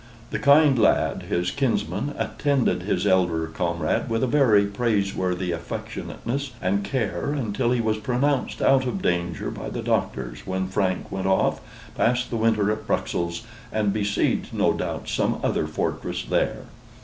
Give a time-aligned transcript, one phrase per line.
[0.31, 6.83] The kind lad, his kinsman, attended his elder comrade with a very praiseworthy affectionateness and
[6.83, 11.61] care until he was pronounced out of danger by the doctors, when Frank went off,
[11.93, 16.63] passed the winter at Bruxelles, and besieged, no doubt, some other fortress there.